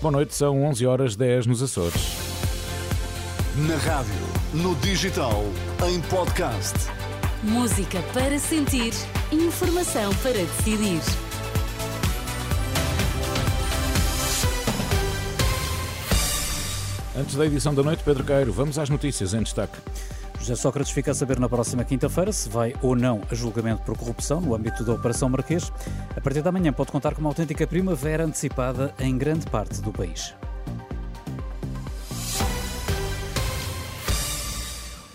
[0.00, 2.16] Boa noite, são 11 horas 10 nos Açores.
[3.68, 4.10] Na rádio,
[4.54, 5.44] no digital,
[5.86, 6.74] em podcast.
[7.42, 8.94] Música para sentir,
[9.30, 11.02] informação para decidir.
[17.14, 19.76] Antes da edição da noite, Pedro Queiro, vamos às notícias em destaque.
[20.40, 23.96] José Sócrates fica a saber na próxima quinta-feira se vai ou não a julgamento por
[23.96, 25.70] corrupção no âmbito da Operação Marquês.
[26.16, 29.92] A partir da manhã pode contar com uma autêntica primavera antecipada em grande parte do
[29.92, 30.34] país.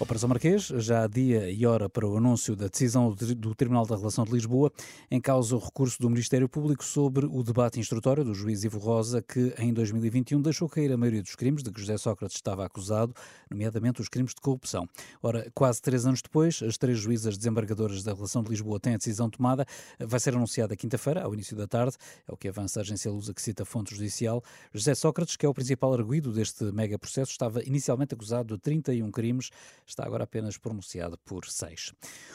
[0.06, 3.98] Operação Marquês, já há dia e hora para o anúncio da decisão do Tribunal da
[3.98, 4.72] Relação de Lisboa,
[5.10, 9.24] em causa o recurso do Ministério Público sobre o debate instrutório do juiz Ivo Rosa,
[9.24, 13.16] que em 2021 deixou cair a maioria dos crimes de que José Sócrates estava acusado,
[13.50, 14.88] nomeadamente os crimes de corrupção.
[15.24, 18.98] Ora, quase três anos depois, as três juízas desembargadoras da Relação de Lisboa têm a
[18.98, 19.66] decisão tomada,
[20.00, 21.96] vai ser anunciada quinta-feira, ao início da tarde,
[22.28, 24.44] é o que avança a agência Lusa que cita a fonte judicial.
[24.72, 29.10] José Sócrates, que é o principal arguído deste mega processo, estava inicialmente acusado de 31
[29.10, 29.50] crimes,
[29.96, 31.94] está agora apenas pronunciado por seis.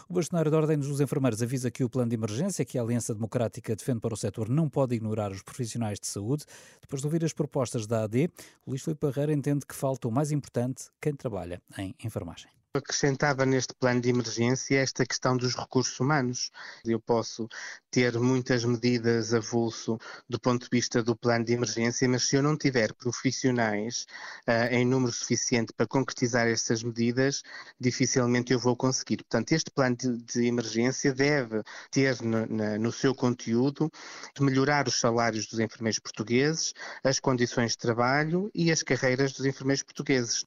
[0.09, 3.15] O bastonário da Ordem dos Enfermeiros avisa que o plano de emergência que a Aliança
[3.15, 6.45] Democrática defende para o setor não pode ignorar os profissionais de saúde.
[6.81, 8.31] Depois de ouvir as propostas da AD,
[8.67, 13.45] o Luís Filipe Barreira entende que falta o mais importante, quem trabalha em enfermagem acrescentava
[13.45, 16.53] neste plano de emergência esta questão dos recursos humanos.
[16.85, 17.49] Eu posso
[17.91, 22.43] ter muitas medidas avulso do ponto de vista do plano de emergência, mas se eu
[22.43, 24.07] não tiver profissionais
[24.49, 27.43] uh, em número suficiente para concretizar estas medidas,
[27.79, 29.17] dificilmente eu vou conseguir.
[29.17, 33.91] Portanto, este plano de, de emergência deve ter no, na, no seu conteúdo
[34.39, 39.83] melhorar os salários dos enfermeiros portugueses, as condições de trabalho e as carreiras dos enfermeiros
[39.83, 40.45] portugueses.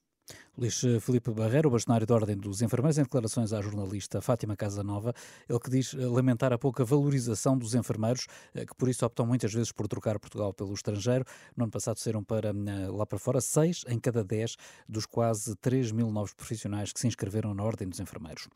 [0.56, 5.12] Luís Felipe Barreiro, bastonário da Ordem dos Enfermeiros, em declarações à jornalista Fátima Casanova,
[5.48, 9.52] ele que diz lamentar a pouca valorização dos enfermeiros, eh, que por isso optam muitas
[9.52, 11.24] vezes por trocar Portugal pelo estrangeiro.
[11.56, 14.56] No ano passado saíram para eh, lá para fora seis em cada dez
[14.88, 18.48] dos quase 3 mil novos profissionais que se inscreveram na Ordem dos Enfermeiros.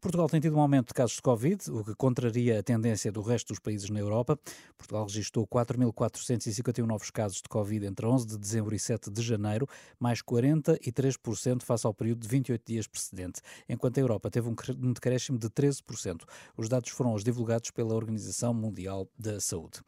[0.00, 3.20] Portugal tem tido um aumento de casos de Covid, o que contraria a tendência do
[3.20, 4.38] resto dos países na Europa.
[4.78, 9.68] Portugal registrou 4.451 novos casos de Covid entre 11 de dezembro e 7 de janeiro,
[9.98, 15.38] mais 43% face ao período de 28 dias precedente, enquanto a Europa teve um decréscimo
[15.38, 16.22] de 13%.
[16.56, 19.80] Os dados foram os divulgados pela Organização Mundial da Saúde.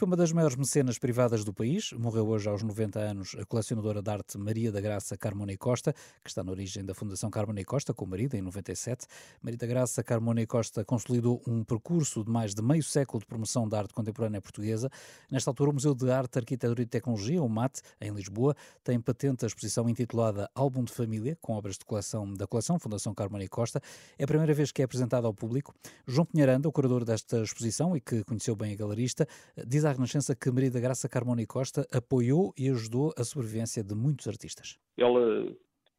[0.00, 1.92] Foi uma das maiores mecenas privadas do país.
[1.92, 5.92] Morreu hoje aos 90 anos a colecionadora de arte Maria da Graça Carmona e Costa,
[6.24, 9.06] que está na origem da Fundação Carmona e Costa, com o marido, em 97.
[9.42, 13.26] Maria da Graça Carmona e Costa consolidou um percurso de mais de meio século de
[13.26, 14.88] promoção da arte contemporânea portuguesa.
[15.30, 19.44] Nesta altura, o Museu de Arte, Arquitetura e Tecnologia, o MAT, em Lisboa, tem patente
[19.44, 23.48] a exposição intitulada Álbum de Família, com obras de coleção da coleção Fundação Carmona e
[23.48, 23.82] Costa.
[24.18, 25.74] É a primeira vez que é apresentada ao público.
[26.06, 29.28] João Pinheiranda, o curador desta exposição e que conheceu bem a galerista,
[29.66, 33.82] diz à Renascença que Maria da Graça Carmona e Costa apoiou e ajudou a sobrevivência
[33.82, 34.78] de muitos artistas.
[34.96, 35.54] Ela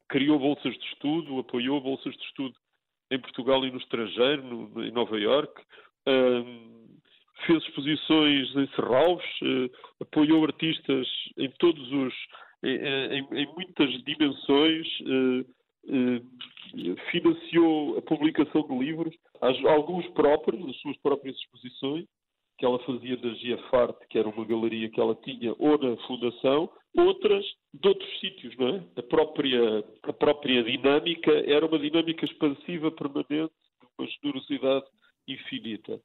[0.08, 2.54] criou bolsas de estudo, apoiou bolsas de estudo
[3.10, 5.62] em Portugal e no estrangeiro, no, em Nova Iorque,
[6.06, 6.98] um,
[7.46, 9.70] fez exposições em Serralves, uh,
[10.00, 12.14] apoiou artistas em todos os
[12.64, 20.76] em, em, em muitas dimensões, uh, uh, financiou a publicação de livros, alguns próprios, as
[20.76, 22.06] suas próprias exposições,
[22.62, 26.70] que ela fazia da Giafarte, que era uma galeria que ela tinha, ou na Fundação,
[26.96, 28.84] outras de outros sítios, não é?
[28.94, 34.86] A própria, a própria dinâmica era uma dinâmica expansiva permanente, de uma generosidade
[35.26, 36.00] infinita.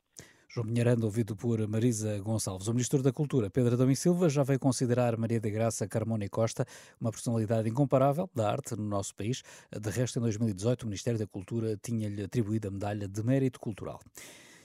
[0.49, 2.67] João Pinheirando, ouvido por Marisa Gonçalves.
[2.67, 6.25] O Ministro da Cultura, Pedro Adão e Silva, já veio considerar Maria de Graça Carmona
[6.25, 6.65] e Costa
[6.99, 9.43] uma personalidade incomparável da arte no nosso país.
[9.71, 13.99] De resto, em 2018, o Ministério da Cultura tinha-lhe atribuído a medalha de mérito cultural.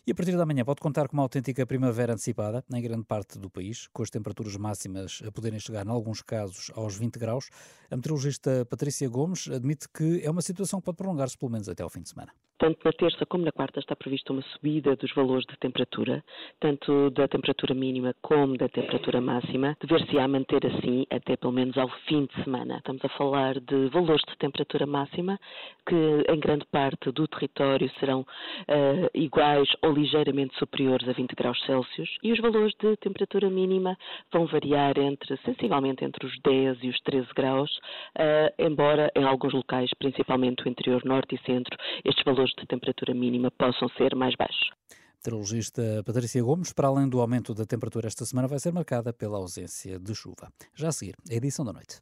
[0.04, 3.38] E a partir da manhã pode contar com uma autêntica primavera antecipada em grande parte
[3.38, 7.48] do país, com as temperaturas máximas a poderem chegar, em alguns casos, aos 20 graus.
[7.88, 11.84] A meteorologista Patrícia Gomes admite que é uma situação que pode prolongar-se pelo menos até
[11.84, 12.32] ao fim de semana.
[12.62, 16.24] Tanto na terça como na quarta está prevista uma subida dos valores de temperatura,
[16.60, 21.88] tanto da temperatura mínima como da temperatura máxima, dever-se-á manter assim até pelo menos ao
[22.06, 22.76] fim de semana.
[22.76, 25.40] Estamos a falar de valores de temperatura máxima
[25.88, 25.96] que
[26.28, 32.08] em grande parte do território serão uh, iguais ou ligeiramente superiores a 20 graus Celsius
[32.22, 33.96] e os valores de temperatura mínima
[34.32, 37.70] vão variar entre sensivelmente entre os 10 e os 13 graus,
[38.18, 43.14] uh, embora em alguns locais, principalmente o interior norte e centro, estes valores de temperatura
[43.14, 44.70] mínima possam ser mais baixos.
[45.16, 49.38] Meteorologista Patrícia Gomes, para além do aumento da temperatura esta semana, vai ser marcada pela
[49.38, 50.52] ausência de chuva.
[50.74, 52.00] Já a seguir, a edição da noite.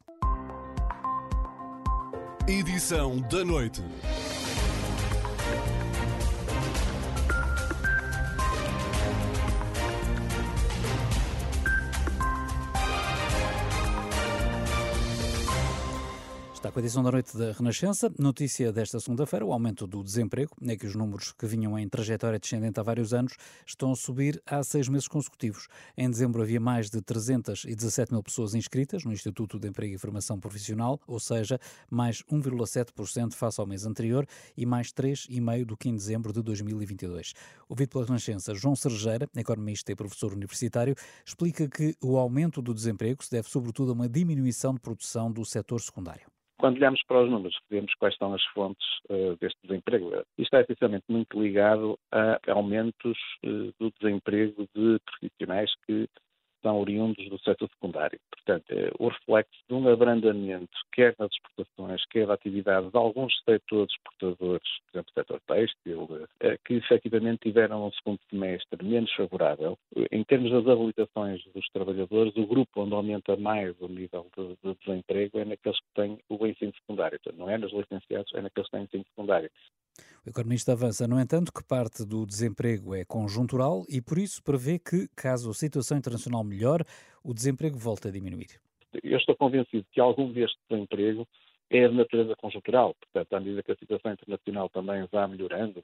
[2.47, 3.81] Edição da noite.
[16.73, 18.09] A edição da noite da Renascença.
[18.17, 20.55] Notícia desta segunda-feira: o aumento do desemprego.
[20.65, 23.35] É que os números que vinham em trajetória descendente há vários anos
[23.65, 25.67] estão a subir há seis meses consecutivos.
[25.97, 30.39] Em dezembro havia mais de 317 mil pessoas inscritas no Instituto de Emprego e Formação
[30.39, 31.59] Profissional, ou seja,
[31.89, 34.25] mais 1,7% face ao mês anterior
[34.55, 37.33] e mais 3,5% do que em dezembro de 2022.
[37.67, 40.95] Ouvido pela Renascença, João Sergeira, economista e professor universitário,
[41.25, 45.43] explica que o aumento do desemprego se deve sobretudo a uma diminuição de produção do
[45.43, 46.31] setor secundário.
[46.61, 50.11] Quando olhamos para os números, vemos quais são as fontes uh, deste desemprego.
[50.37, 56.07] Isto é essencialmente muito ligado a aumentos uh, do desemprego de profissionais que
[56.61, 58.19] são oriundos do setor secundário.
[58.31, 63.33] Portanto, é o reflexo de um abrandamento, quer nas exportações, quer da atividade de alguns
[63.43, 69.11] setores exportadores, por exemplo, o setor têxtil, é, que efetivamente tiveram um segundo semestre menos
[69.13, 69.77] favorável.
[70.11, 74.75] Em termos das habilitações dos trabalhadores, o grupo onde aumenta mais o nível de, de
[74.79, 77.19] desemprego é naqueles que têm o ensino secundário.
[77.19, 79.49] Portanto, não é nos licenciados, é naqueles que têm ensino secundário.
[80.25, 84.77] O economista avança, no entanto, que parte do desemprego é conjuntural e por isso prevê
[84.77, 86.83] que, caso a situação internacional melhore,
[87.23, 88.61] o desemprego volte a diminuir.
[89.03, 91.27] Eu estou convencido que algum deste desemprego
[91.71, 95.81] é de natureza conjuntural, portanto, à medida que a situação internacional também vá melhorando,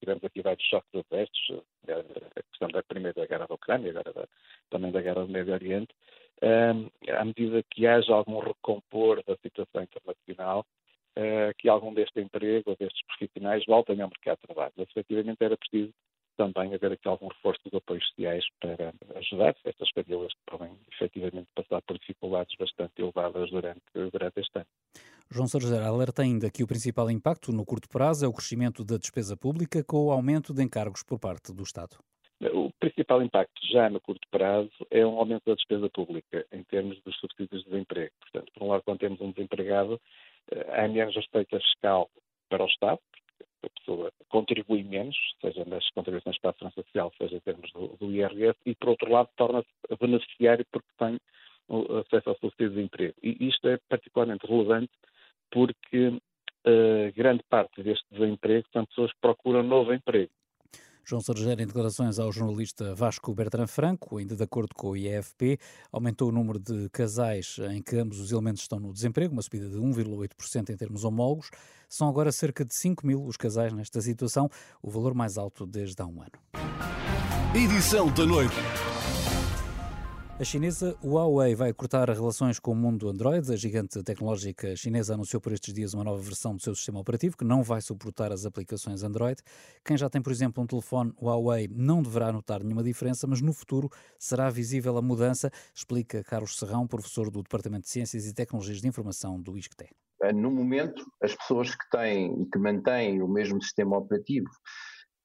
[0.00, 4.28] tivemos aqui vários choques adversos, a questão da primeira guerra da Ucrânia, agora da,
[4.70, 5.92] também da guerra do Médio Oriente,
[6.42, 10.64] um, à medida que haja algum recompor da situação internacional,
[11.16, 14.72] uh, que algum deste emprego ou destes profissionais voltem ao mercado de trabalho.
[14.76, 15.92] Mas, efetivamente, era preciso
[16.36, 21.48] também haver aqui algum reforço dos apoios sociais para ajudar estas famílias que podem efetivamente
[21.54, 24.66] passar por dificuldades bastante elevadas durante, durante este ano.
[25.30, 28.96] João Sarger alerta ainda que o principal impacto no curto prazo é o crescimento da
[28.96, 31.96] despesa pública com o aumento de encargos por parte do Estado.
[32.52, 37.00] O principal impacto já no curto prazo é um aumento da despesa pública em termos
[37.02, 38.12] dos subsídios de desemprego.
[38.20, 39.98] Portanto, por um lado, quando temos um desempregado,
[40.68, 42.10] há menos receita fiscal
[42.48, 43.00] para o Estado,
[43.64, 47.88] a pessoa contribui menos, seja nas contribuições para a segurança social, seja em termos do,
[47.96, 49.68] do IRS, e por outro lado torna-se
[50.00, 51.18] beneficiário porque tem
[52.00, 53.14] acesso ao subsídio de emprego.
[53.22, 54.92] E isto é particularmente relevante
[55.50, 60.30] porque uh, grande parte deste desemprego são pessoas que procuram novo emprego.
[61.08, 65.56] João Sargério, em declarações ao jornalista Vasco Bertrand Franco, ainda de acordo com o IEFP,
[65.92, 69.68] aumentou o número de casais em que ambos os elementos estão no desemprego, uma subida
[69.68, 71.50] de 1,8% em termos homólogos.
[71.88, 74.50] São agora cerca de 5 mil os casais nesta situação,
[74.82, 76.32] o valor mais alto desde há um ano.
[77.54, 78.56] Edição da noite.
[80.38, 83.50] A chinesa Huawei vai cortar relações com o mundo Android.
[83.50, 87.38] A gigante tecnológica chinesa anunciou por estes dias uma nova versão do seu sistema operativo
[87.38, 89.40] que não vai suportar as aplicações Android.
[89.82, 93.50] Quem já tem, por exemplo, um telefone Huawei não deverá notar nenhuma diferença, mas no
[93.54, 93.88] futuro
[94.18, 98.88] será visível a mudança, explica Carlos Serrão, professor do Departamento de Ciências e Tecnologias de
[98.88, 99.88] Informação do ISCTE.
[100.34, 104.50] No momento, as pessoas que têm e que mantêm o mesmo sistema operativo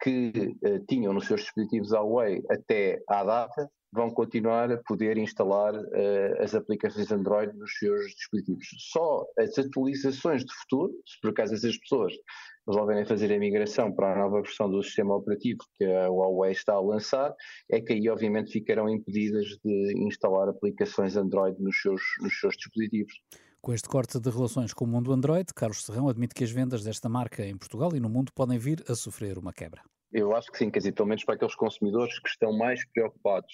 [0.02, 5.76] que uh, tinham nos seus dispositivos Huawei até à data vão continuar a poder instalar
[5.76, 8.68] uh, as aplicações Android nos seus dispositivos.
[8.92, 12.14] Só as atualizações de futuro, se por acaso essas pessoas
[12.68, 16.74] resolverem fazer a migração para a nova versão do sistema operativo que a Huawei está
[16.74, 17.36] a lançar,
[17.70, 23.14] é que aí obviamente ficarão impedidas de instalar aplicações Android nos seus, nos seus dispositivos.
[23.62, 26.84] Com este corte de relações com o mundo Android, Carlos Serrão admite que as vendas
[26.84, 29.82] desta marca em Portugal e no mundo podem vir a sofrer uma quebra.
[30.12, 33.53] Eu acho que sim, quer dizer, pelo menos para aqueles consumidores que estão mais preocupados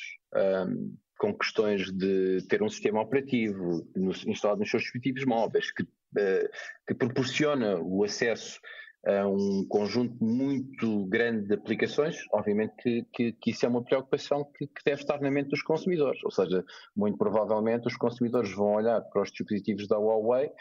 [0.67, 3.87] um, com questões de ter um sistema operativo
[4.25, 6.49] instalado nos seus dispositivos móveis, que, uh,
[6.87, 8.59] que proporciona o acesso
[9.05, 14.43] a um conjunto muito grande de aplicações, obviamente que, que, que isso é uma preocupação
[14.57, 16.21] que, que, deve estar na mente dos consumidores.
[16.23, 16.63] Ou seja,
[16.95, 20.51] muito provavelmente os consumidores vão olhar para os dispositivos da Huawei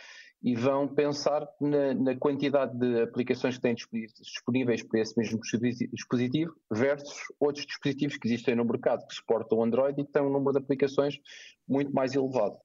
[0.43, 5.41] e vão pensar na, na quantidade de aplicações que têm disponíveis para esse mesmo
[5.93, 10.31] dispositivo versus outros dispositivos que existem no mercado que suportam Android e que têm um
[10.31, 11.19] número de aplicações
[11.67, 12.59] muito mais elevado.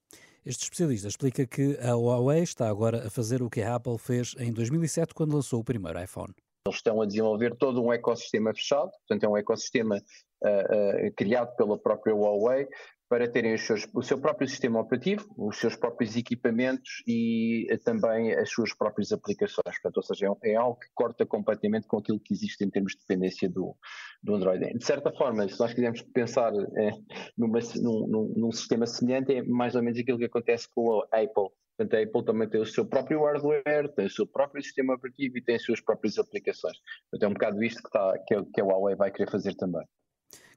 [0.46, 4.36] Este especialista explica que a Huawei está agora a fazer o que a Apple fez
[4.40, 6.34] em 2007 quando lançou o primeiro iPhone.
[6.68, 11.56] Eles estão a desenvolver todo um ecossistema fechado, portanto é um ecossistema uh, uh, criado
[11.56, 12.68] pela própria Huawei
[13.12, 18.32] para terem seus, o seu próprio sistema operativo, os seus próprios equipamentos e eh, também
[18.32, 19.76] as suas próprias aplicações.
[19.82, 22.94] Portanto, ou seja, é, é algo que corta completamente com aquilo que existe em termos
[22.94, 23.76] de dependência do,
[24.24, 24.78] do Android.
[24.78, 26.92] De certa forma, se nós quisermos pensar é,
[27.38, 31.50] numa, num, num, sistema semelhante, é mais ou menos aquilo que acontece com a Apple.
[31.78, 35.38] Portanto, a Apple também tem o seu próprio hardware, tem o seu próprio sistema operativo
[35.38, 36.78] e tem as suas próprias aplicações.
[37.12, 39.86] Portanto, é um bocado isto que, está, que, que a Huawei vai querer fazer também.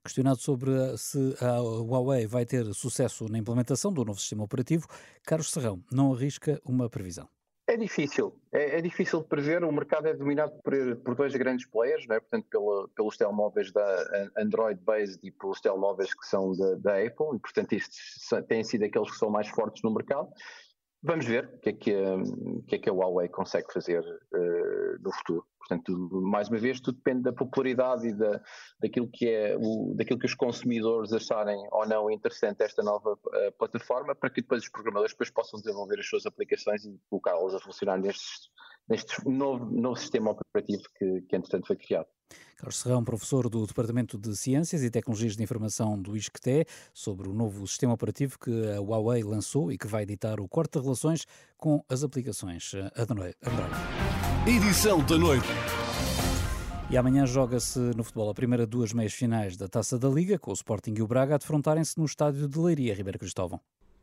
[0.04, 4.86] Questionado sobre se a Huawei vai ter sucesso na implementação do novo sistema operativo,
[5.22, 7.26] Carlos Serrão não arrisca uma previsão.
[7.66, 9.64] É difícil, é, é, difícil de prever.
[9.64, 12.20] O mercado é dominado por, por dois grandes players, não é?
[12.20, 17.38] portanto, pela, pelos telemóveis da Android-based e pelos telemóveis que são da, da Apple, e
[17.38, 20.28] portanto, estes têm sido aqueles que são mais fortes no mercado.
[21.06, 25.02] Vamos ver o que é que, o que, é que a Huawei consegue fazer uh,
[25.02, 25.46] no futuro.
[25.58, 28.40] Portanto, mais uma vez, tudo depende da popularidade e da,
[28.80, 33.52] daquilo, que é o, daquilo que os consumidores acharem ou não interessante esta nova uh,
[33.58, 37.60] plataforma, para que depois os programadores depois possam desenvolver as suas aplicações e colocá-las a
[37.60, 38.48] funcionar nestes,
[38.88, 42.06] neste novo, novo sistema operativo que, que, entretanto, foi criado.
[42.56, 47.34] Carlos Serrão, professor do Departamento de Ciências e Tecnologias de Informação do ISCTE, sobre o
[47.34, 51.26] novo sistema operativo que a Huawei lançou e que vai editar o corte de relações
[51.56, 53.36] com as aplicações Android.
[54.46, 55.48] Edição da noite.
[56.90, 60.50] E amanhã joga-se no futebol a primeira duas meias finais da Taça da Liga, com
[60.50, 63.60] o Sporting e o Braga a defrontarem-se no estádio de Leiria, Ribeiro Cristóvão.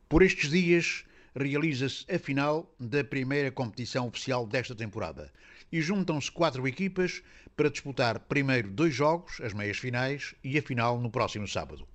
[0.10, 5.32] Por estes dias realiza-se a final da primeira competição oficial desta temporada
[5.72, 7.24] e juntam-se quatro equipas
[7.56, 11.88] para disputar primeiro dois jogos, as meias finais, e a final no próximo sábado.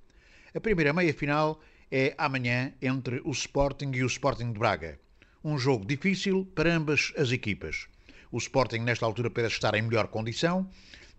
[0.55, 4.99] A primeira meia final é amanhã entre o Sporting e o Sporting de Braga.
[5.45, 7.87] Um jogo difícil para ambas as equipas.
[8.33, 10.69] O Sporting, nesta altura, parece estar em melhor condição,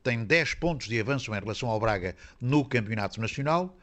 [0.04, 3.78] tem 10 pontos de avanço em relação ao Braga no Campeonato Nacional,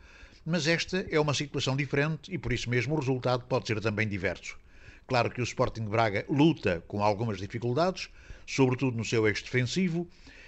[0.45, 4.07] mas esta é uma situação diferente e por isso mesmo o resultado pode ser também
[4.07, 4.59] diverso.
[5.07, 8.09] Claro que o Sporting Braga luta com algumas dificuldades,
[8.47, 10.07] sobretudo no seu eixo defensivo.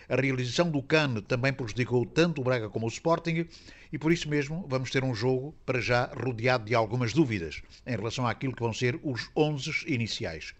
[0.08, 3.46] A realização do CAN também prejudicou tanto o Braga como o Sporting
[3.92, 7.96] e por isso mesmo vamos ter um jogo para já rodeado de algumas dúvidas em
[7.96, 10.54] relação àquilo que vão ser os 11 iniciais.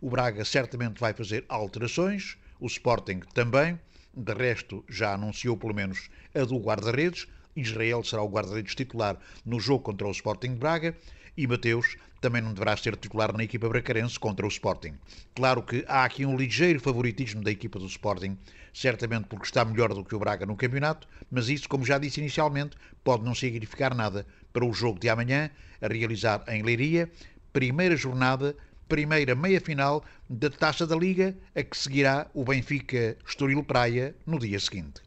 [0.00, 3.78] O Braga certamente vai fazer alterações, o Sporting também,
[4.14, 9.60] de resto já anunciou pelo menos a do guarda-redes, Israel será o guarda-redes titular no
[9.60, 10.96] jogo contra o Sporting Braga
[11.36, 14.94] e Mateus também não deverá ser titular na equipa bracarense contra o Sporting.
[15.34, 18.38] Claro que há aqui um ligeiro favoritismo da equipa do Sporting,
[18.72, 22.20] certamente porque está melhor do que o Braga no campeonato, mas isso, como já disse
[22.20, 27.10] inicialmente, pode não significar nada para o jogo de amanhã, a realizar em Leiria,
[27.52, 28.54] primeira jornada,
[28.88, 34.60] primeira meia-final da Taça da Liga, a que seguirá o Benfica Estoril Praia no dia
[34.60, 35.00] seguinte.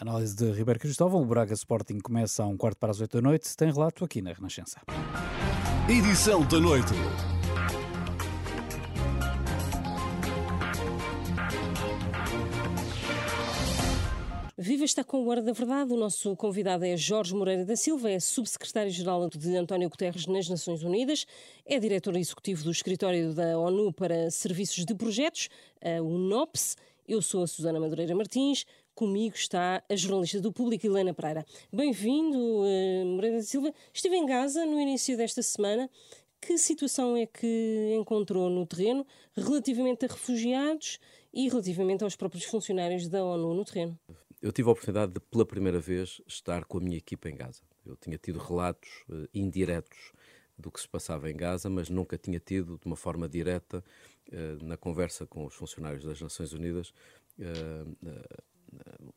[0.00, 1.20] Análise de Ribeiro Cristóvão.
[1.20, 3.54] O Braga Sporting começa a um quarto para as oito da noite.
[3.54, 4.80] Tem relato aqui na Renascença.
[5.86, 6.94] Edição da noite.
[14.56, 15.92] Viva está com o Guarda da Verdade.
[15.92, 20.82] O nosso convidado é Jorge Moreira da Silva, é subsecretário-geral de António Guterres nas Nações
[20.82, 21.26] Unidas,
[21.66, 25.50] é diretor executivo do Escritório da ONU para Serviços de Projetos,
[25.82, 26.78] a UNOPS.
[27.06, 28.64] Eu sou a Susana Madureira Martins.
[29.00, 31.46] Comigo está a jornalista do Público, Helena Pereira.
[31.72, 33.72] Bem-vindo, uh, Moreira da Silva.
[33.94, 35.88] Estive em Gaza no início desta semana.
[36.38, 40.98] Que situação é que encontrou no terreno relativamente a refugiados
[41.32, 43.98] e relativamente aos próprios funcionários da ONU no terreno?
[44.42, 47.62] Eu tive a oportunidade de, pela primeira vez, estar com a minha equipa em Gaza.
[47.86, 50.12] Eu tinha tido relatos uh, indiretos
[50.58, 53.82] do que se passava em Gaza, mas nunca tinha tido, de uma forma direta,
[54.28, 56.92] uh, na conversa com os funcionários das Nações Unidas,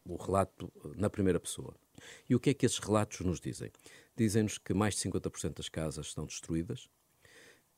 [0.05, 1.75] o relato na primeira pessoa.
[2.29, 3.71] E o que é que esses relatos nos dizem?
[4.15, 6.89] Dizem-nos que mais de 50% das casas estão destruídas,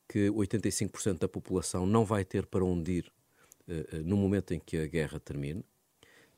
[0.08, 3.12] que 85% da população não vai ter para onde ir
[3.68, 5.64] uh, no momento em que a guerra termine.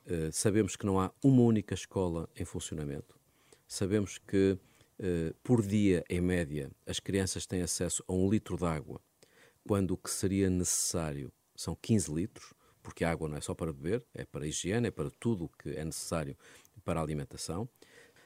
[0.07, 3.19] Uh, sabemos que não há uma única escola em funcionamento.
[3.67, 4.59] Sabemos que,
[4.99, 9.01] uh, por dia, em média, as crianças têm acesso a um litro de água,
[9.67, 12.55] quando o que seria necessário são 15 litros
[12.89, 15.45] porque a água não é só para beber, é para a higiene, é para tudo
[15.45, 16.35] o que é necessário
[16.83, 17.69] para a alimentação.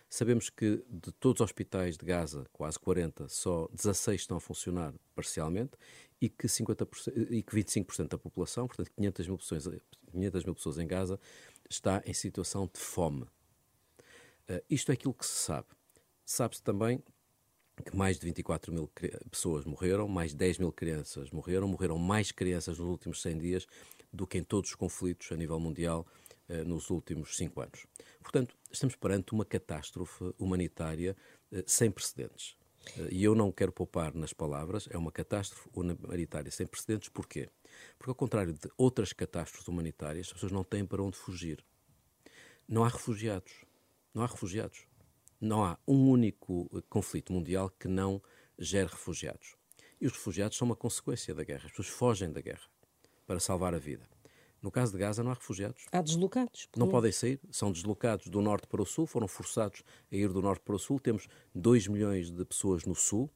[0.08, 4.94] Sabemos que de todos os hospitais de Gaza, quase 40, só 16 estão a funcionar
[5.16, 5.72] parcialmente
[6.20, 9.68] e que, 50%, e que 25% da população, portanto 500 mil, pessoas,
[10.12, 11.18] 500 mil pessoas em Gaza,
[11.68, 13.24] está em situação de fome.
[14.48, 15.66] Uh, isto é aquilo que se sabe.
[16.24, 17.02] Sabe-se também
[17.84, 18.88] que mais de 24 mil
[19.28, 23.66] pessoas morreram, mais de 10 mil crianças morreram, morreram mais crianças nos últimos 100 dias
[24.12, 26.06] do que em todos os conflitos a nível mundial
[26.48, 27.86] eh, nos últimos cinco anos.
[28.20, 31.16] Portanto, estamos perante uma catástrofe humanitária
[31.50, 32.56] eh, sem precedentes.
[32.98, 37.08] Eh, e eu não quero poupar nas palavras, é uma catástrofe humanitária sem precedentes.
[37.08, 37.48] Porquê?
[37.98, 41.64] Porque, ao contrário de outras catástrofes humanitárias, as pessoas não têm para onde fugir.
[42.68, 43.64] Não há refugiados.
[44.12, 44.86] Não há refugiados.
[45.40, 48.22] Não há um único conflito mundial que não
[48.58, 49.56] gere refugiados.
[50.00, 51.64] E os refugiados são uma consequência da guerra.
[51.64, 52.71] As pessoas fogem da guerra
[53.32, 54.02] para salvar a vida.
[54.60, 55.86] No caso de Gaza, não há refugiados.
[55.90, 56.68] Há deslocados.
[56.76, 60.42] Não podem sair, são deslocados do norte para o sul, foram forçados a ir do
[60.42, 61.00] norte para o sul.
[61.00, 63.30] Temos 2 milhões de pessoas no sul,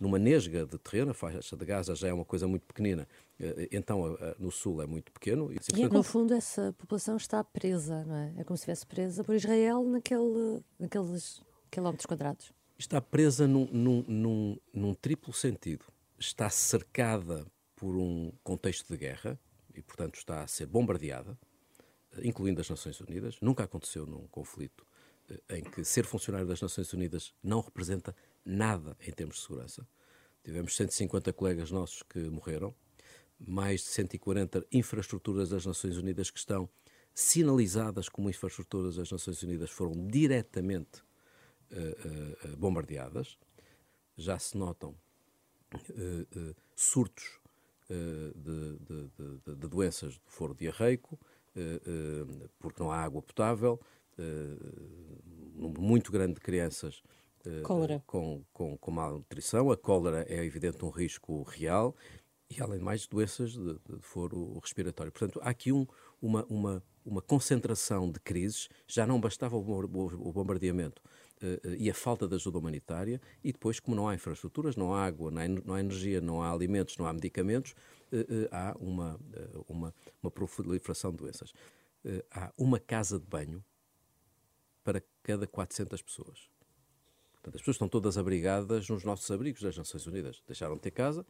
[0.00, 3.08] numa nesga de terreno, a faixa de Gaza já é uma coisa muito pequenina,
[3.40, 5.50] uh, então no sul é muito pequeno.
[5.52, 8.34] E, e no fundo essa população está presa, não é?
[8.38, 12.52] É como se estivesse presa por Israel naquele, naqueles quilómetros quadrados.
[12.76, 15.84] Está presa num, num, num, num triplo sentido.
[16.18, 17.46] Está cercada
[17.76, 19.38] por um contexto de guerra
[19.74, 21.38] e, portanto, está a ser bombardeada,
[22.22, 23.36] incluindo as Nações Unidas.
[23.40, 24.84] Nunca aconteceu num conflito
[25.50, 28.14] em que ser funcionário das Nações Unidas não representa
[28.44, 29.86] nada em termos de segurança.
[30.44, 32.74] Tivemos 150 colegas nossos que morreram,
[33.38, 36.68] mais de 140 infraestruturas das Nações Unidas que estão
[37.12, 41.00] sinalizadas como infraestruturas das Nações Unidas foram diretamente
[41.72, 43.36] uh, uh, bombardeadas.
[44.16, 44.94] Já se notam
[45.74, 47.40] uh, surtos
[47.88, 51.18] de, de, de, de, doenças do foro diarreico,
[52.58, 53.80] porque não há água potável,
[54.18, 57.02] um número muito grande de crianças
[58.06, 59.70] com, com, com malnutrição.
[59.70, 61.94] A cólera é, evidente, um risco real
[62.50, 65.12] e, além de mais, doenças de, de foro respiratório.
[65.12, 65.86] Portanto, há aqui um,
[66.20, 68.68] uma, uma, uma concentração de crises.
[68.86, 71.02] Já não bastava o bombardeamento
[71.78, 75.30] e a falta de ajuda humanitária, e depois, como não há infraestruturas, não há água,
[75.30, 77.72] não há, energia, não há alimentos, não há medicamentos,
[78.12, 79.20] uh, há uma,
[79.68, 81.52] uma, uma proliferação de doenças.
[82.30, 83.62] há uma casa de banho
[84.82, 86.48] para cada 400 pessoas.
[87.32, 90.42] Portanto, as pessoas estão todas abrigadas nos nossos abrigos das Nações Unidas.
[90.46, 91.26] Deixaram de ter casa,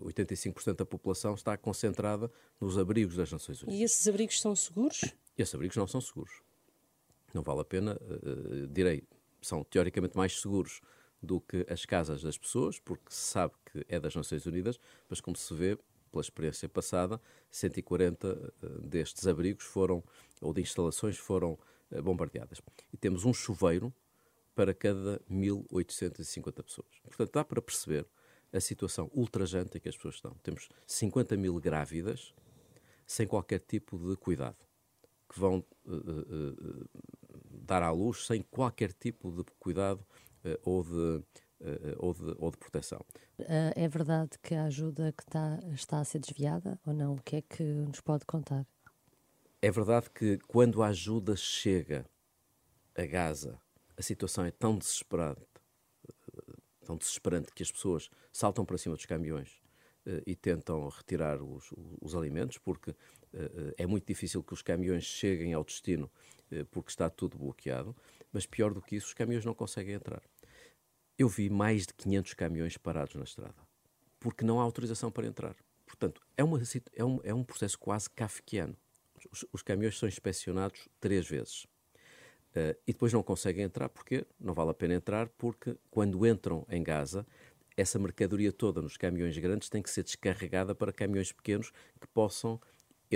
[0.00, 3.80] 85% eh, eh, da população está concentrada nos abrigos das Nações Unidas.
[3.80, 5.00] E esses abrigos são seguros?
[5.36, 6.42] Esses abrigos não são seguros.
[7.34, 9.02] Não vale a pena, uh, direi,
[9.40, 10.80] são teoricamente mais seguros
[11.22, 15.20] do que as casas das pessoas, porque se sabe que é das Nações Unidas, mas
[15.20, 15.78] como se vê
[16.10, 17.20] pela experiência passada,
[17.50, 20.02] 140 destes abrigos foram,
[20.40, 21.58] ou de instalações foram
[21.90, 22.60] eh, bombardeadas.
[22.92, 23.92] E temos um chuveiro
[24.54, 26.88] para cada 1.850 pessoas.
[27.04, 28.06] Portanto, dá para perceber
[28.52, 30.34] a situação ultrajante em que as pessoas estão.
[30.42, 32.34] Temos 50 mil grávidas
[33.06, 34.56] sem qualquer tipo de cuidado,
[35.28, 36.90] que vão uh, uh,
[37.70, 40.04] dar à luz sem qualquer tipo de cuidado
[40.44, 41.24] uh, ou, de,
[41.98, 43.00] ou, de, ou de proteção.
[43.38, 47.14] é verdade que a ajuda que está, está a ser desviada ou não?
[47.14, 48.66] O que é que nos pode contar?
[49.62, 52.04] É verdade que quando a ajuda chega
[52.96, 53.60] a Gaza,
[53.96, 55.46] a situação é tão desesperante,
[56.84, 59.60] tão desesperante que as pessoas saltam para cima dos caminhões
[60.26, 62.96] e tentam retirar os, os alimentos, porque
[63.76, 66.10] é muito difícil que os caminhões cheguem ao destino
[66.52, 67.94] uh, porque está tudo bloqueado.
[68.32, 70.22] Mas pior do que isso, os caminhões não conseguem entrar.
[71.18, 73.56] Eu vi mais de 500 caminhões parados na estrada,
[74.18, 75.56] porque não há autorização para entrar.
[75.84, 76.60] Portanto, é, uma,
[76.94, 78.76] é, um, é um processo quase kafkiano
[79.30, 81.64] os, os caminhões são inspecionados três vezes.
[82.50, 86.66] Uh, e depois não conseguem entrar porque não vale a pena entrar, porque quando entram
[86.68, 87.26] em Gaza,
[87.76, 92.60] essa mercadoria toda nos caminhões grandes tem que ser descarregada para caminhões pequenos que possam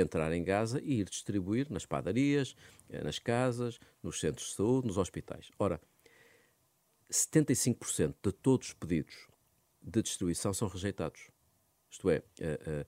[0.00, 2.56] entrar em Gaza e ir distribuir nas padarias,
[2.88, 5.50] eh, nas casas, nos centros de saúde, nos hospitais.
[5.58, 5.80] Ora,
[7.10, 9.28] 75% de todos os pedidos
[9.80, 11.30] de distribuição são rejeitados.
[11.90, 12.22] Isto é, uh,
[12.82, 12.86] uh,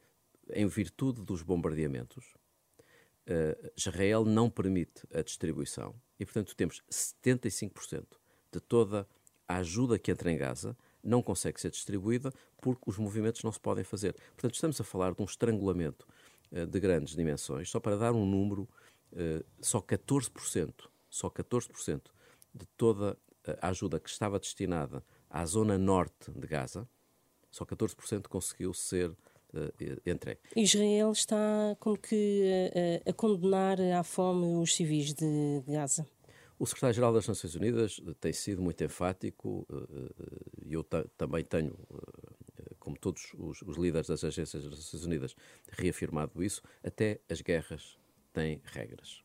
[0.52, 2.34] em virtude dos bombardeamentos,
[3.76, 8.06] Israel não permite a distribuição e, portanto, temos 75%
[8.52, 9.04] de toda
[9.48, 13.60] a ajuda que entra em Gaza não consegue ser distribuída porque os movimentos não se
[13.60, 14.14] podem fazer.
[14.34, 16.06] Portanto, estamos a falar de um estrangulamento
[16.50, 17.68] de grandes dimensões.
[17.70, 18.68] Só para dar um número,
[19.12, 20.72] uh, só 14%,
[21.09, 22.02] só 14%
[22.54, 23.18] de toda
[23.61, 26.88] a ajuda que estava destinada à zona norte de Gaza,
[27.50, 29.14] só 14% conseguiu ser
[30.04, 30.40] entregue.
[30.54, 32.42] Israel está como que
[33.06, 36.06] a, a condenar à fome os civis de Gaza?
[36.59, 39.66] O secretário-geral das Nações Unidas tem sido muito enfático
[40.64, 40.82] e eu
[41.16, 41.76] também tenho,
[42.96, 45.37] como todos os, os, líderes das agências das Nações Unidas,
[45.70, 46.62] reafirmado isso.
[46.82, 47.98] Até as guerras
[48.32, 49.22] têm regras.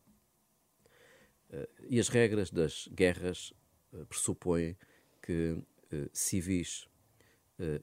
[1.88, 3.52] E as regras das guerras
[4.08, 4.76] pressupõem
[5.20, 5.62] que
[6.12, 6.88] civis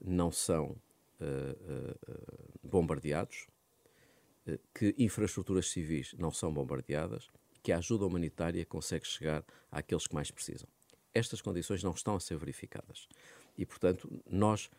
[0.02, 0.76] não são
[1.20, 1.94] eh, eh,
[2.62, 3.46] bombardeados,
[4.46, 7.28] eh, que infraestruturas civis não são bombardeadas,
[7.62, 10.66] que a ajuda humanitária consegue chegar àqueles que mais precisam.
[11.12, 13.06] Estas condições não estão a ser verificadas.
[13.58, 14.70] E, portanto, nós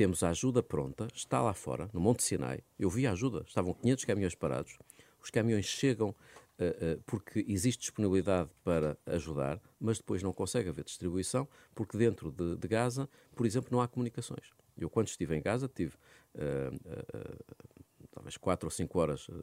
[0.00, 2.60] temos a ajuda pronta, está lá fora, no Monte Sinai.
[2.78, 4.78] Eu vi a ajuda, estavam 500 caminhões parados.
[5.22, 10.84] Os caminhões chegam uh, uh, porque existe disponibilidade para ajudar, mas depois não consegue haver
[10.84, 14.54] distribuição, porque dentro de, de Gaza, por exemplo, não há comunicações.
[14.74, 15.94] Eu, quando estive em Gaza, tive
[16.34, 19.34] uh, uh, talvez quatro ou cinco horas uh,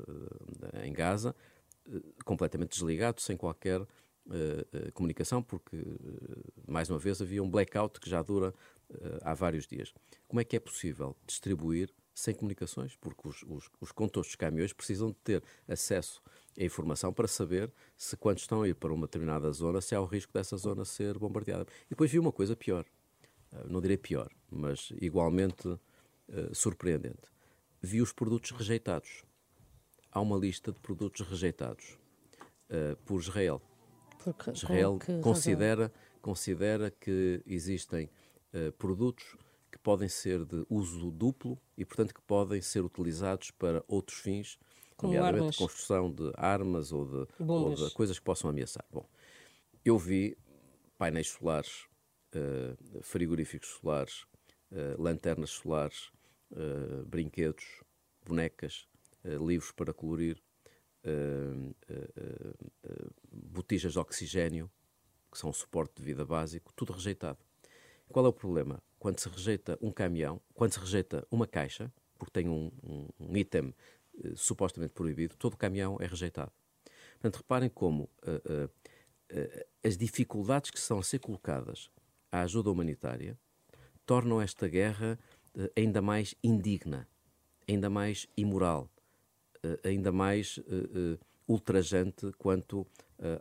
[0.84, 1.36] em Gaza,
[2.26, 3.86] completamente desligado, sem qualquer
[4.94, 5.78] comunicação, porque,
[6.68, 8.54] mais uma vez, havia um blackout que já dura
[9.22, 9.94] há vários dias.
[10.28, 12.96] Como é que é possível distribuir sem comunicações?
[12.96, 16.22] Porque os, os, os condutores dos caminhões precisam de ter acesso
[16.60, 20.02] a informação para saber se quando estão a ir para uma determinada zona, se há
[20.02, 21.68] o risco dessa zona ser bombardeada.
[21.86, 22.86] E depois vi uma coisa pior,
[23.66, 25.80] não direi pior, mas igualmente uh,
[26.54, 27.30] surpreendente.
[27.82, 29.24] Vi os produtos rejeitados.
[30.12, 31.98] Há uma lista de produtos rejeitados
[32.70, 33.62] uh, por Israel.
[34.24, 38.10] Porque, Israel considera, considera que existem
[38.54, 39.36] uh, produtos
[39.72, 44.58] que podem ser de uso duplo e, portanto, que podem ser utilizados para outros fins,
[44.96, 45.58] Como nomeadamente armas.
[45.58, 48.86] construção de armas ou de, ou de coisas que possam ameaçar.
[48.92, 49.08] Bom,
[49.84, 50.38] eu vi
[50.98, 51.86] painéis solares,
[52.36, 54.24] uh, frigoríficos solares,
[54.72, 56.12] uh, lanternas solares,
[56.52, 57.84] uh, brinquedos,
[58.26, 58.88] bonecas,
[59.24, 60.42] livros para colorir,
[63.32, 64.72] botijas de oxigênio,
[65.30, 67.40] que são um suporte de vida básico, tudo rejeitado.
[68.12, 68.82] Qual é o problema?
[69.00, 73.38] Quando se rejeita um caminhão, quando se rejeita uma caixa, porque tem um, um, um
[73.38, 73.74] item
[74.16, 76.52] uh, supostamente proibido, todo o caminhão é rejeitado.
[77.14, 81.90] Portanto, reparem como uh, uh, as dificuldades que são a ser colocadas
[82.32, 83.38] à ajuda humanitária
[84.06, 85.20] tornam esta guerra
[85.76, 87.08] ainda mais indigna,
[87.68, 88.90] ainda mais imoral,
[89.84, 90.60] ainda mais
[91.48, 92.86] ultrajante quanto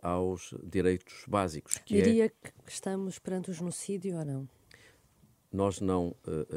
[0.01, 1.77] aos direitos básicos.
[1.79, 2.29] Que Diria é...
[2.29, 4.49] que estamos perante o genocídio ou não?
[5.53, 6.15] Nós não,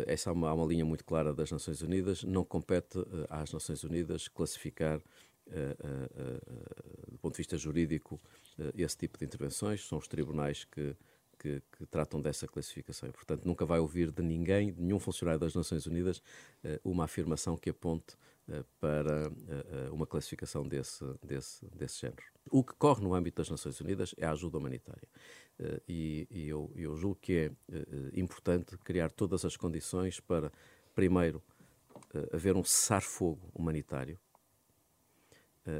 [0.07, 2.97] essa é uma, uma linha muito clara das Nações Unidas, não compete
[3.29, 4.99] às Nações Unidas classificar,
[7.07, 8.19] do ponto de vista jurídico,
[8.75, 10.95] esse tipo de intervenções, são os tribunais que,
[11.39, 13.09] que, que, tratam dessa classificação.
[13.09, 16.21] E, portanto, nunca vai ouvir de ninguém, de nenhum funcionário das Nações Unidas,
[16.83, 18.17] uma afirmação que aponte
[18.79, 19.31] para
[19.91, 22.23] uma classificação desse, desse, desse género.
[22.51, 25.07] O que corre no âmbito das Nações Unidas é a ajuda humanitária.
[25.87, 27.51] E, e eu, eu, julgo que é
[28.19, 30.51] importante criar todas as condições para,
[30.95, 31.41] primeiro,
[32.33, 34.19] haver um cessar-fogo humanitário.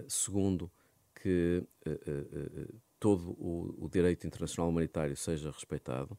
[0.07, 0.71] Segundo,
[1.15, 1.63] que
[2.99, 6.17] todo o, o direito internacional humanitário seja respeitado.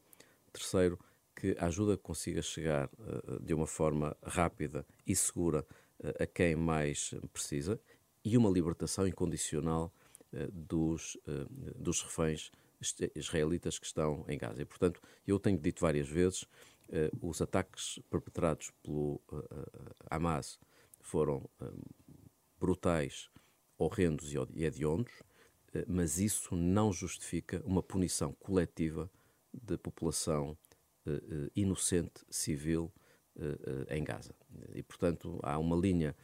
[0.53, 0.99] Terceiro,
[1.37, 5.65] que a ajuda consiga chegar uh, de uma forma rápida e segura
[6.01, 7.81] uh, a quem mais precisa
[8.25, 9.93] e uma libertação incondicional
[10.33, 11.17] uh, dos,
[11.77, 12.51] dos reféns
[13.15, 14.63] israelitas que estão em Gaza.
[14.63, 16.47] E, portanto, eu tenho dito várias vezes,
[17.21, 19.21] os ataques perpetrados pelo
[20.11, 20.59] Hamas
[20.99, 21.49] foram
[22.59, 23.29] brutais,
[23.77, 25.13] horrendos e hediondos,
[25.87, 29.11] mas isso não justifica uma punição coletiva
[29.53, 30.57] de população
[31.07, 32.93] uh, inocente, civil,
[33.89, 34.35] em Gaza.
[34.75, 36.15] E, portanto, há uma linha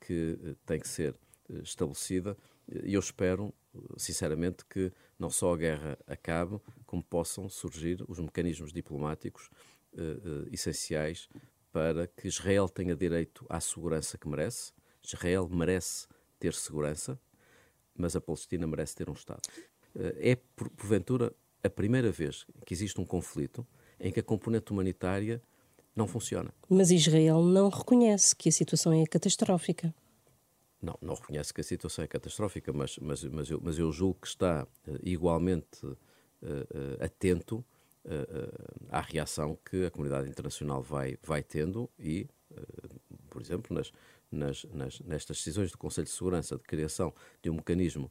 [0.00, 1.14] que tem que ser
[1.62, 2.36] estabelecida
[2.82, 3.54] e eu espero,
[3.96, 9.48] sinceramente, que não só a guerra acabe, como possam surgir os mecanismos diplomáticos
[10.50, 11.28] essenciais
[11.70, 14.72] para que Israel tenha direito à segurança que merece.
[15.04, 17.20] Israel merece ter segurança,
[17.98, 19.42] mas a Palestina merece ter um Estado.
[19.94, 20.36] É,
[20.76, 21.32] porventura,
[21.62, 23.66] a primeira vez que existe um conflito
[23.98, 25.42] em que a componente humanitária
[25.94, 26.52] não funciona.
[26.68, 29.94] Mas Israel não reconhece que a situação é catastrófica.
[30.80, 34.20] Não, não reconhece que a situação é catastrófica, mas, mas, mas, eu, mas eu julgo
[34.20, 35.96] que está uh, igualmente uh,
[36.42, 37.64] uh, atento
[38.88, 42.28] à reação que a comunidade internacional vai, vai tendo e,
[43.36, 43.92] por exemplo, nas,
[44.32, 48.10] nas, nas, nestas decisões do Conselho de Segurança de criação de um mecanismo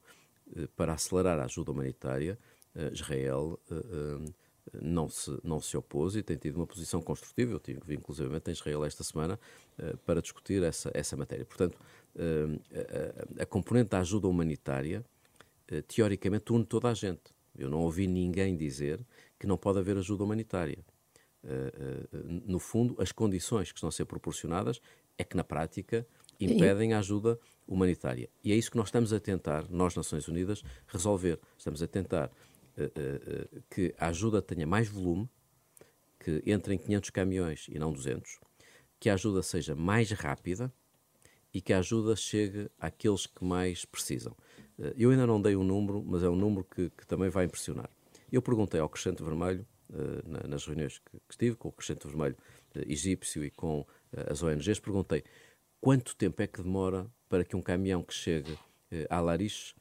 [0.76, 2.38] para acelerar a ajuda humanitária,
[2.94, 3.60] Israel
[4.80, 7.54] não se, não se opôs e tem tido uma posição construtiva.
[7.54, 9.40] Eu tive, inclusivamente, em Israel esta semana
[10.06, 11.44] para discutir essa, essa matéria.
[11.44, 11.80] Portanto,
[13.40, 15.04] a, a componente da ajuda humanitária,
[15.88, 17.34] teoricamente, une toda a gente.
[17.58, 19.04] Eu não ouvi ninguém dizer
[19.40, 20.86] que não pode haver ajuda humanitária.
[22.22, 24.80] No fundo, as condições que estão a ser proporcionadas
[25.18, 26.08] é que, na prática,
[26.40, 28.30] impedem a ajuda humanitária.
[28.44, 31.40] E é isso que nós estamos a tentar, nós, Nações Unidas, resolver.
[31.58, 32.28] Estamos a tentar
[32.78, 35.30] uh, uh, que a ajuda tenha mais volume,
[36.20, 38.40] que entre em 500 caminhões e não 200,
[39.00, 40.72] que a ajuda seja mais rápida
[41.54, 44.34] e que a ajuda chegue àqueles que mais precisam.
[44.78, 47.46] Uh, eu ainda não dei um número, mas é um número que, que também vai
[47.46, 47.90] impressionar.
[48.32, 49.66] Eu perguntei ao Crescente Vermelho,
[50.26, 52.36] na, nas reuniões que, que, estive, com o Crescente Vermelho
[52.88, 53.86] egípcio e com
[54.28, 55.24] as ONGs, perguntei
[55.82, 58.58] quanto tempo é que demora para que um caminhão que chegue
[59.10, 59.76] a Lariche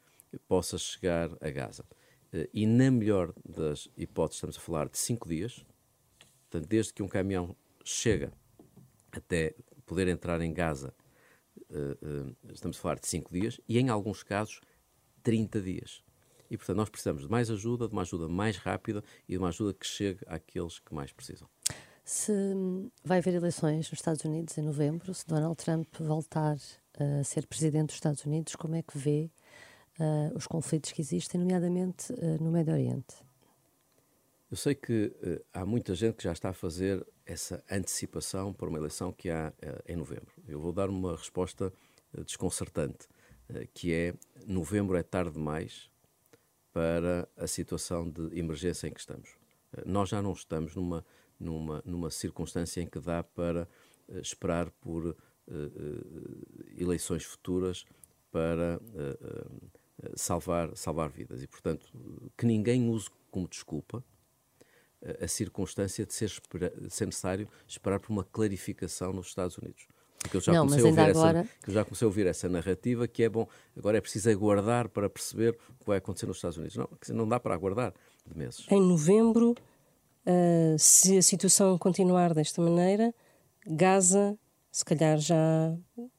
[0.47, 1.85] possa chegar a Gaza.
[2.53, 5.65] E na melhor das hipóteses estamos a falar de cinco dias,
[6.49, 8.33] portanto, desde que um caminhão chega
[9.11, 10.93] até poder entrar em Gaza,
[12.51, 14.59] estamos a falar de cinco dias, e em alguns casos
[15.23, 16.03] 30 dias.
[16.51, 19.47] E, portanto, nós precisamos de mais ajuda, de uma ajuda mais rápida e de uma
[19.47, 21.49] ajuda que chegue àqueles que mais precisam.
[22.05, 22.31] Se
[23.03, 26.55] vai haver eleições nos Estados Unidos em novembro, se Donald Trump voltar
[26.99, 29.31] a ser presidente dos Estados Unidos, como é que vê
[29.99, 33.15] uh, os conflitos que existem, nomeadamente uh, no Médio Oriente?
[34.51, 38.69] Eu sei que uh, há muita gente que já está a fazer essa antecipação para
[38.69, 39.51] uma eleição que há
[39.87, 40.31] em novembro.
[40.47, 41.73] Eu vou dar uma resposta
[42.23, 43.07] desconcertante,
[43.73, 44.13] que é
[44.45, 45.89] novembro é tarde demais
[46.71, 49.35] para a situação de emergência em que estamos.
[49.87, 51.03] nós já não estamos numa
[51.39, 53.67] numa, numa circunstância em que dá para
[54.07, 55.15] uh, esperar por uh,
[56.77, 57.85] eleições futuras
[58.31, 58.81] para
[60.15, 61.41] salvar, salvar vidas.
[61.41, 61.87] E, portanto,
[62.37, 64.03] que ninguém use como desculpa
[65.21, 69.87] a circunstância de ser, de ser necessário esperar por uma clarificação nos Estados Unidos.
[70.19, 71.39] Porque eu já, não, comecei a ouvir agora...
[71.39, 74.89] essa, eu já comecei a ouvir essa narrativa que é bom, agora é preciso aguardar
[74.89, 76.75] para perceber o que vai acontecer nos Estados Unidos.
[76.75, 77.93] Não, não dá para aguardar
[78.25, 78.65] de meses.
[78.71, 79.55] Em novembro
[80.25, 83.13] Uh, se a situação continuar desta maneira,
[83.65, 84.37] Gaza,
[84.71, 85.77] se calhar, já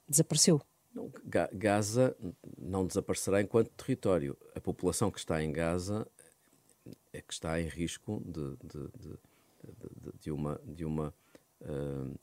[0.08, 0.62] desapareceu.
[0.94, 1.10] Não,
[1.52, 2.16] Gaza
[2.56, 4.36] não desaparecerá enquanto território.
[4.54, 6.06] A população que está em Gaza
[7.12, 9.18] é que está em risco de, de, de,
[10.20, 11.12] de uma, de uma
[11.62, 12.14] uh,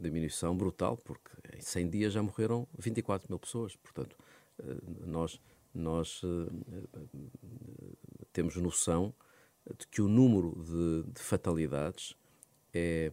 [0.00, 3.76] diminuição brutal, porque em 100 dias já morreram 24 mil pessoas.
[3.76, 4.16] Portanto,
[4.58, 5.40] uh, nós,
[5.72, 6.22] nós
[8.32, 9.14] temos noção
[9.76, 12.14] de que o número de, de fatalidades
[12.72, 13.12] é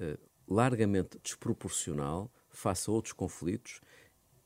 [0.00, 3.80] uh, largamente desproporcional face a outros conflitos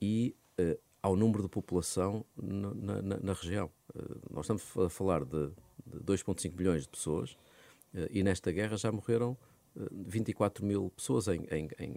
[0.00, 3.70] e uh, ao número de população na, na, na região.
[3.94, 5.48] Uh, nós estamos a falar de,
[5.86, 7.36] de 2,5 milhões de pessoas
[8.10, 9.34] e nesta guerra já morreram
[9.90, 11.96] 24 mil pessoas em, em, em,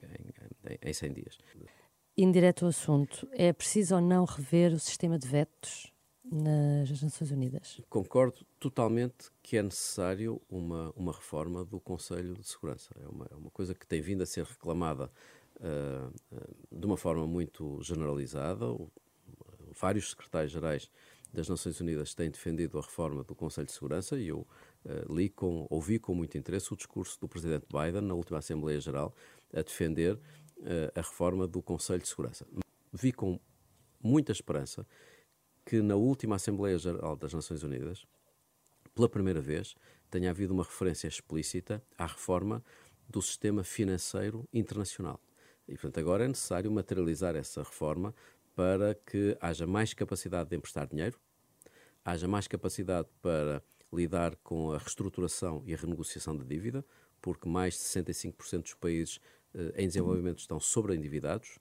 [0.69, 1.37] em, em 100 dias.
[2.17, 5.90] Indireto ao assunto, é preciso ou não rever o sistema de vetos
[6.23, 7.81] nas Nações Unidas.
[7.89, 12.89] Concordo totalmente que é necessário uma, uma reforma do Conselho de Segurança.
[13.01, 15.11] É uma, é uma coisa que tem vindo a ser reclamada
[15.57, 16.13] uh,
[16.71, 18.67] de uma forma muito generalizada.
[18.67, 18.91] O,
[19.79, 20.89] vários secretários-gerais
[21.33, 24.39] das Nações Unidas têm defendido a reforma do Conselho de Segurança e eu
[24.85, 28.79] uh, li com, ouvi com muito interesse o discurso do Presidente Biden na última Assembleia
[28.79, 29.13] Geral
[29.53, 30.19] a defender
[30.93, 32.45] a reforma do Conselho de Segurança.
[32.93, 33.39] Vi com
[33.99, 34.85] muita esperança
[35.65, 38.05] que na última Assembleia Geral das Nações Unidas,
[38.93, 39.75] pela primeira vez,
[40.09, 42.63] tenha havido uma referência explícita à reforma
[43.07, 45.19] do sistema financeiro internacional.
[45.67, 48.13] E, portanto, agora é necessário materializar essa reforma
[48.55, 51.17] para que haja mais capacidade de emprestar dinheiro,
[52.03, 56.83] haja mais capacidade para lidar com a reestruturação e a renegociação da dívida,
[57.21, 59.19] porque mais de 65% dos países
[59.53, 61.59] eh, em desenvolvimento estão sobreendividados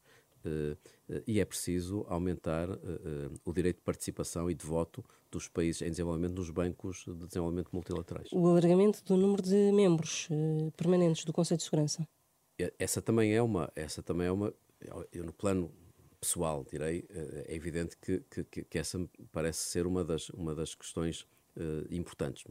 [1.26, 5.90] e é preciso aumentar eh, o direito de participação e de voto dos países em
[5.90, 8.28] desenvolvimento nos bancos de desenvolvimento multilaterais.
[8.32, 10.28] O alargamento do número de membros
[10.76, 12.06] permanentes do Conselho de Segurança.
[12.78, 14.52] Essa também é uma, essa também é uma,
[15.12, 15.70] eu no plano
[16.20, 17.06] pessoal direi,
[17.46, 19.00] é evidente que, que, que essa
[19.32, 21.26] parece ser uma das, uma das questões
[21.56, 22.44] uh, importantes.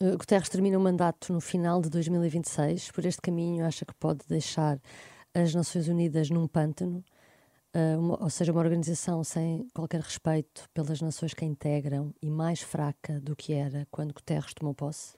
[0.00, 2.90] Guterres termina o mandato no final de 2026.
[2.90, 4.80] Por este caminho, acha que pode deixar
[5.36, 7.04] as Nações Unidas num pântano,
[7.74, 12.30] uh, uma, ou seja, uma organização sem qualquer respeito pelas nações que a integram e
[12.30, 15.14] mais fraca do que era quando Guterres tomou posse?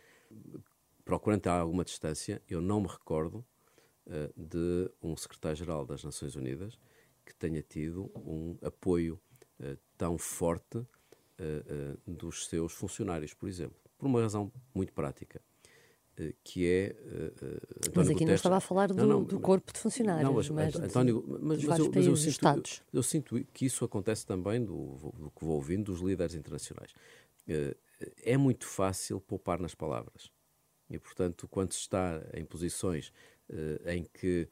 [1.04, 3.44] Procurando a alguma distância, eu não me recordo
[4.07, 6.76] uh, de um secretário-geral das Nações Unidas
[7.24, 9.20] que tenha tido um apoio
[9.61, 10.85] uh, tão forte
[12.04, 15.40] dos seus funcionários, por exemplo, por uma razão muito prática.
[16.18, 18.28] Eh, que é uh, António Mas aqui Guterres.
[18.28, 21.24] não estava a falar do, não, não, do corpo de funcionários, não, mas, mas António,
[21.40, 22.83] mas, mas, eu, mas eu, sinto, Estados.
[22.92, 26.92] Eu, eu, sinto que isso acontece também do, do, que vou ouvindo dos líderes internacionais.
[27.48, 27.74] Uh,
[28.24, 30.31] é muito fácil poupar nas palavras.
[30.90, 33.12] E, portanto, quando se está em posições
[33.50, 34.48] uh, em que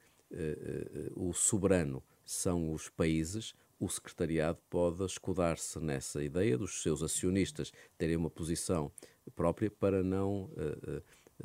[1.15, 8.17] o soberano são os países, o secretariado pode escudar-se nessa ideia dos seus acionistas terem
[8.17, 8.91] uma posição
[9.37, 10.51] própria para não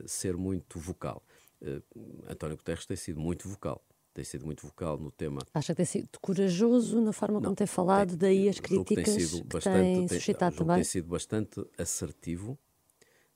[0.06, 1.24] ser muito vocal.
[1.62, 1.82] Uh,
[2.28, 3.84] António Guterres tem sido muito vocal.
[4.14, 5.42] Tem sido muito vocal no tema.
[5.54, 9.06] Acha que tem sido corajoso na forma Não, como tem falado, tem, daí as críticas
[9.06, 10.76] tem sido que bastante, tem suscitado tem, também?
[10.76, 12.60] Tem sido bastante assertivo,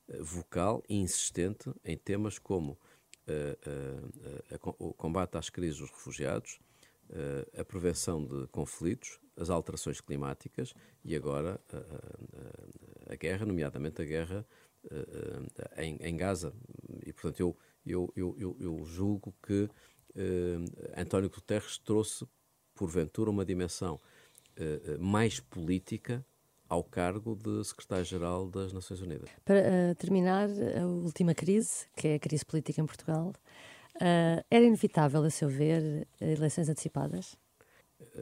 [0.10, 6.60] eh, vocal e insistente em temas como uh, uh, o combate às crises dos refugiados,
[7.56, 11.62] a prevenção de conflitos, as alterações climáticas e agora
[13.08, 14.65] a guerra, nomeadamente a guerra uh,
[15.78, 16.54] em, em, Gaza.
[17.06, 22.28] E, portanto, eu, eu, eu, eu julgo que uh, António Guterres trouxe,
[22.74, 24.00] porventura, uma dimensão
[24.58, 26.26] uh, mais política
[26.68, 29.30] ao cargo de secretário-geral das Nações Unidas.
[29.44, 33.34] Para uh, terminar, a última crise, que é a crise política em Portugal,
[33.96, 37.38] uh, era inevitável, a seu ver, eleições antecipadas?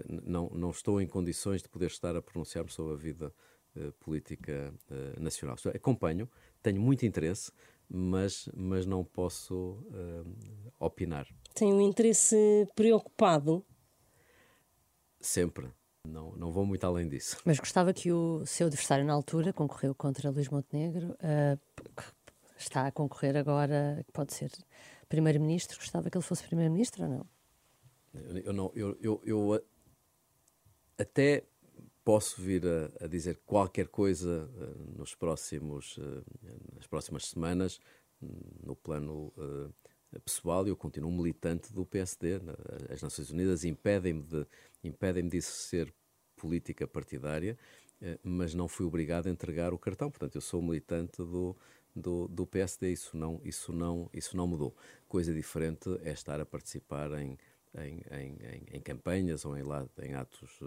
[0.07, 3.33] Não, não estou em condições de poder estar a pronunciar-me sobre a vida
[3.99, 4.73] política
[5.17, 5.55] nacional.
[5.73, 6.29] Acompanho,
[6.61, 7.51] tenho muito interesse,
[7.89, 9.77] mas, mas não posso
[10.79, 11.27] opinar.
[11.53, 13.65] Tem um interesse preocupado?
[15.19, 15.71] Sempre
[16.07, 17.37] não, não vou muito além disso.
[17.45, 21.59] Mas gostava que o seu adversário na altura concorreu contra Luís Montenegro, uh,
[22.57, 24.51] está a concorrer agora, pode ser
[25.07, 25.77] primeiro-ministro.
[25.77, 27.25] Gostava que ele fosse primeiro-ministro ou não?
[28.13, 29.65] Eu, eu não, eu, eu, eu,
[30.97, 31.45] até
[32.03, 36.23] posso vir a, a dizer qualquer coisa uh, nos próximos, uh,
[36.75, 37.79] nas próximas semanas,
[38.63, 39.33] no plano
[40.19, 42.39] pessoal, eu continuo militante do PSD.
[42.89, 44.47] As Nações Unidas impedem-me de,
[44.83, 45.93] impedem de ser
[46.37, 47.57] política partidária,
[48.01, 50.11] eh, mas não fui obrigado a entregar o cartão.
[50.11, 51.55] Portanto, eu sou militante do,
[51.95, 52.91] do, do PSD.
[52.91, 54.75] Isso não, isso, não, isso não mudou.
[55.07, 57.37] Coisa diferente é estar a participar em,
[57.77, 59.63] em, em, em campanhas ou em,
[60.01, 60.59] em atos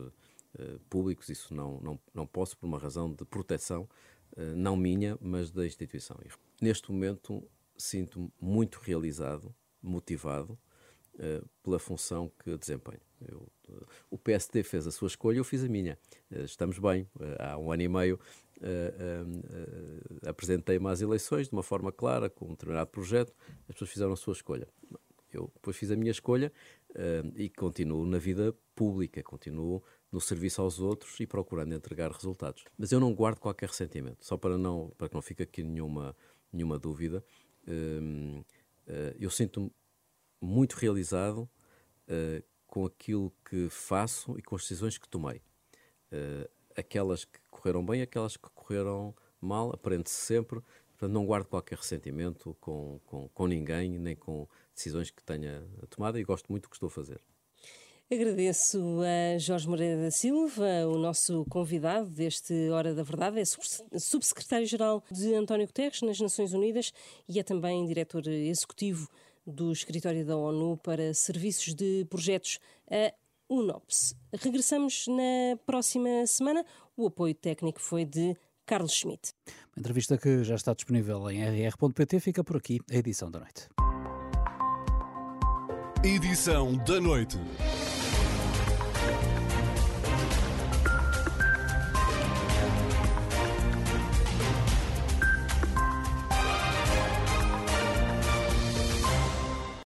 [0.88, 1.28] públicos.
[1.28, 3.88] Isso não, não, não posso, por uma razão de proteção,
[4.36, 6.16] uh, não minha, mas da instituição.
[6.60, 7.42] Neste momento,
[7.76, 10.58] sinto-me muito realizado, motivado
[11.14, 13.00] uh, pela função que desempenho.
[13.26, 13.48] Eu,
[14.10, 15.98] o PSD fez a sua escolha, eu fiz a minha.
[16.30, 17.08] Estamos bem.
[17.38, 18.20] há um ano e meio
[20.26, 23.32] apresentei-me às eleições de uma forma clara, com um determinado projeto,
[23.68, 24.68] as pessoas fizeram a sua escolha.
[25.32, 26.52] Eu depois fiz a minha escolha
[27.34, 32.64] e continuo na vida pública, continuo no serviço aos outros e procurando entregar resultados.
[32.78, 36.16] Mas eu não guardo qualquer ressentimento, só para, não, para que não fique aqui nenhuma,
[36.52, 37.24] nenhuma dúvida.
[37.66, 38.44] Uh,
[39.18, 39.70] eu sinto-me
[40.40, 41.48] muito realizado
[42.08, 45.42] uh, com aquilo que faço e com as decisões que tomei.
[46.12, 50.60] Uh, aquelas que correram bem, aquelas que correram mal, aprende-se sempre.
[50.90, 56.18] Portanto, não guardo qualquer ressentimento com, com, com ninguém, nem com decisões que tenha tomado
[56.18, 57.20] e gosto muito do que estou a fazer.
[58.08, 65.02] Agradeço a Jorge Moreira da Silva, o nosso convidado deste Hora da Verdade, é subsecretário-geral
[65.10, 66.92] de António Guterres nas Nações Unidas
[67.28, 69.08] e é também diretor executivo
[69.44, 73.12] do Escritório da ONU para Serviços de Projetos, a
[73.50, 74.14] UNOPS.
[74.34, 76.64] Regressamos na próxima semana.
[76.96, 79.32] O apoio técnico foi de Carlos Schmidt.
[79.76, 82.20] Uma entrevista que já está disponível em rr.pt.
[82.20, 83.68] Fica por aqui a edição da noite.
[86.04, 87.36] Edição da noite.